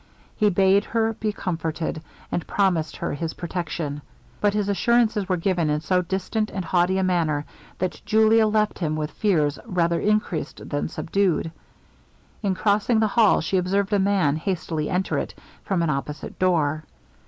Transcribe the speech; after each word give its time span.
He 0.35 0.49
bade 0.49 0.83
her 0.83 1.13
be 1.13 1.31
comforted, 1.31 2.01
and 2.31 2.47
promised 2.47 2.95
her 2.97 3.13
his 3.13 3.35
protection; 3.35 4.01
but 4.39 4.55
his 4.55 4.67
assurances 4.67 5.29
were 5.29 5.37
given 5.37 5.69
in 5.69 5.79
so 5.81 6.01
distant 6.01 6.49
and 6.49 6.65
haughty 6.65 6.97
a 6.97 7.03
manner, 7.03 7.45
that 7.77 8.01
Julia 8.03 8.47
left 8.47 8.79
him 8.79 8.95
with 8.95 9.11
fears 9.11 9.59
rather 9.63 9.99
increased 9.99 10.67
than 10.67 10.87
subdued. 10.89 11.51
In 12.41 12.55
crossing 12.55 12.99
the 12.99 13.09
hall, 13.13 13.41
she 13.41 13.57
observed 13.59 13.93
a 13.93 13.99
man 13.99 14.37
hastily 14.37 14.89
enter 14.89 15.19
it, 15.19 15.35
from 15.63 15.83
an 15.83 15.91
opposite 15.91 16.39
door. 16.39 16.83